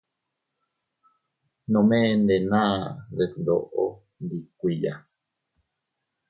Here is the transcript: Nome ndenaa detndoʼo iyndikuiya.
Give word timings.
Nome 1.71 1.99
ndenaa 2.21 2.77
detndoʼo 3.15 3.83
iyndikuiya. 3.95 4.93